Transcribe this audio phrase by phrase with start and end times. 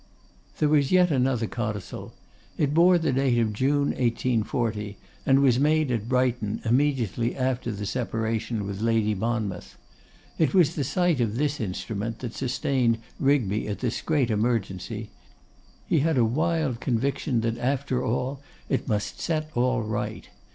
[0.57, 2.15] There was yet another codicil.
[2.57, 7.85] It bore the date of June 1840, and was made at Brighton, immediately after the
[7.85, 9.77] separation with Lady Monmouth.
[10.39, 15.11] It was the sight of this instrument that sustained Rigby at this great emergency.
[15.85, 20.29] He had a wild conviction that, after all, it must set all right.